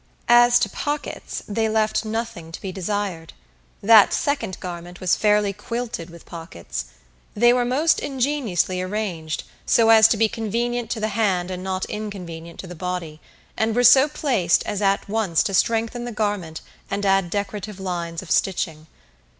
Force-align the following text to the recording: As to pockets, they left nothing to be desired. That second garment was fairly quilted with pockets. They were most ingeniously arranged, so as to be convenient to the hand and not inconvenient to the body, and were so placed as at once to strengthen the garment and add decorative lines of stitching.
As 0.29 0.57
to 0.57 0.67
pockets, 0.67 1.43
they 1.47 1.69
left 1.69 2.05
nothing 2.05 2.51
to 2.51 2.59
be 2.59 2.71
desired. 2.71 3.33
That 3.83 4.13
second 4.15 4.59
garment 4.59 4.99
was 4.99 5.15
fairly 5.15 5.53
quilted 5.53 6.09
with 6.09 6.25
pockets. 6.25 6.85
They 7.35 7.53
were 7.53 7.65
most 7.65 7.99
ingeniously 7.99 8.81
arranged, 8.81 9.43
so 9.63 9.89
as 9.91 10.07
to 10.07 10.17
be 10.17 10.27
convenient 10.27 10.89
to 10.89 10.99
the 10.99 11.09
hand 11.09 11.51
and 11.51 11.63
not 11.63 11.85
inconvenient 11.85 12.59
to 12.61 12.65
the 12.67 12.73
body, 12.73 13.21
and 13.55 13.75
were 13.75 13.83
so 13.83 14.07
placed 14.07 14.63
as 14.65 14.81
at 14.81 15.07
once 15.07 15.43
to 15.43 15.53
strengthen 15.53 16.05
the 16.05 16.11
garment 16.11 16.61
and 16.89 17.05
add 17.05 17.29
decorative 17.29 17.79
lines 17.79 18.23
of 18.23 18.31
stitching. 18.31 18.87